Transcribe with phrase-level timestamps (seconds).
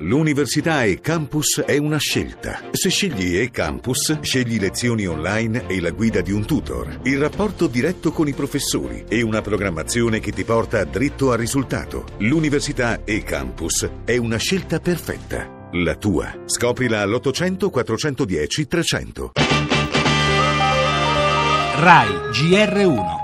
[0.00, 2.60] L'università e campus è una scelta.
[2.70, 7.66] Se scegli e campus, scegli lezioni online e la guida di un tutor, il rapporto
[7.66, 12.04] diretto con i professori e una programmazione che ti porta dritto al risultato.
[12.18, 15.68] L'università e campus è una scelta perfetta.
[15.72, 16.42] La tua.
[16.46, 19.32] Scoprila all'800 410 300.
[21.80, 23.17] RAI GR1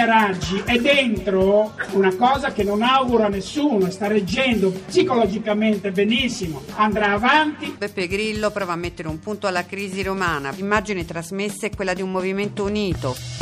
[0.00, 6.62] Virginia Raggi è dentro una cosa che non auguro a nessuno, sta reggendo psicologicamente benissimo,
[6.76, 7.74] andrà avanti.
[7.76, 10.50] Beppe Grillo prova a mettere un punto alla crisi romana.
[10.50, 13.39] L'immagine trasmessa è quella di un movimento unito.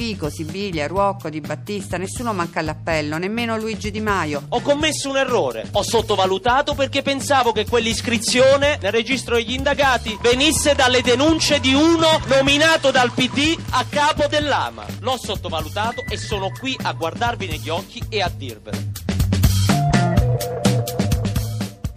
[0.00, 4.46] Fico, Sibilia, Ruocco, Di Battista, nessuno manca all'appello, nemmeno Luigi Di Maio.
[4.48, 5.68] Ho commesso un errore.
[5.72, 12.18] Ho sottovalutato perché pensavo che quell'iscrizione nel registro degli indagati venisse dalle denunce di uno
[12.28, 14.86] nominato dal PD a capo dell'AMA.
[15.00, 18.89] L'ho sottovalutato e sono qui a guardarvi negli occhi e a dirvelo.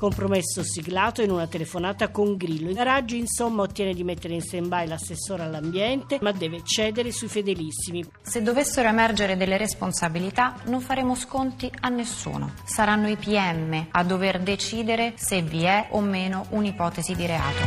[0.04, 2.74] Compromesso siglato in una telefonata con Grillo.
[2.84, 8.04] Raggi insomma ottiene di mettere in stand-by l'assessore all'ambiente, ma deve cedere sui fedelissimi.
[8.22, 12.52] Se dovessero emergere delle responsabilità, non faremo sconti a nessuno.
[12.66, 17.62] Saranno i PM a dover decidere se vi è o meno un'ipotesi di reato.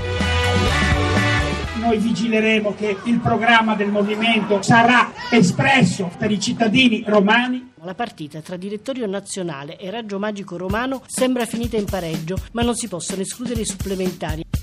[1.81, 7.73] Noi vigileremo che il programma del movimento sarà espresso per i cittadini romani.
[7.87, 12.75] La partita tra Direttorio Nazionale e Raggio Magico Romano sembra finita in pareggio, ma non
[12.75, 14.56] si possono escludere i supplementari.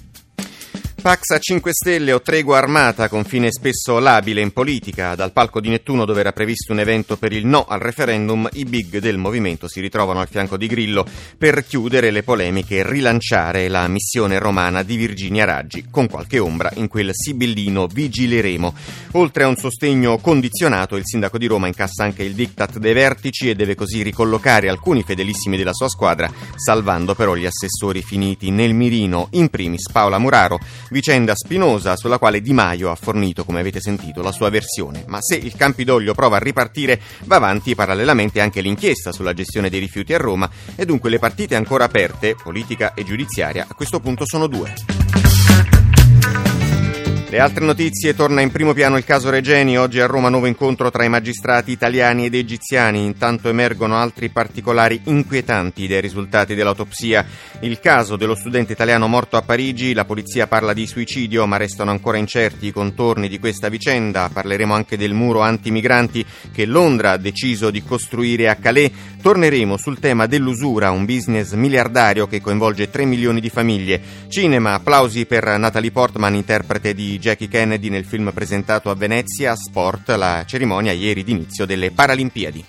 [1.04, 5.16] Pax a 5 Stelle o tregua armata, confine spesso labile in politica.
[5.16, 8.64] Dal palco di Nettuno, dove era previsto un evento per il no al referendum, i
[8.64, 11.06] big del movimento si ritrovano al fianco di Grillo
[11.38, 16.72] per chiudere le polemiche e rilanciare la missione romana di Virginia Raggi, con qualche ombra
[16.76, 18.74] in quel sibillino vigileremo.
[19.12, 23.50] Oltre a un sostegno condizionato, il sindaco di Roma incassa anche il diktat dei vertici
[23.50, 28.74] e deve così ricollocare alcuni fedelissimi della sua squadra, salvando però gli assessori finiti nel
[28.74, 30.60] mirino, in primis Paola Muraro,
[30.94, 35.04] vicenda spinosa sulla quale Di Maio ha fornito, come avete sentito, la sua versione.
[35.08, 39.82] Ma se il Campidoglio prova a ripartire, va avanti parallelamente anche l'inchiesta sulla gestione dei
[39.82, 44.26] rifiuti a Roma e dunque le partite ancora aperte, politica e giudiziaria, a questo punto
[44.26, 45.03] sono due.
[47.34, 49.76] Le altre notizie torna in primo piano il caso Regeni.
[49.76, 53.06] Oggi a Roma nuovo incontro tra i magistrati italiani ed egiziani.
[53.06, 57.26] Intanto emergono altri particolari inquietanti dei risultati dell'autopsia.
[57.62, 59.96] Il caso dello studente italiano morto a Parigi.
[59.96, 64.30] La polizia parla di suicidio, ma restano ancora incerti i contorni di questa vicenda.
[64.32, 66.24] Parleremo anche del muro antimigranti
[66.54, 68.92] che Londra ha deciso di costruire a Calais.
[69.24, 74.02] Torneremo sul tema dell'usura, un business miliardario che coinvolge 3 milioni di famiglie.
[74.28, 80.10] Cinema, applausi per Natalie Portman, interprete di Jackie Kennedy nel film presentato a Venezia, Sport,
[80.18, 82.66] la cerimonia ieri d'inizio delle Paralimpiadi.